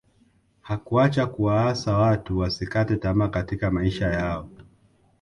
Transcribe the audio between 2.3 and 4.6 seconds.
wasikate tamaa katika maisha yao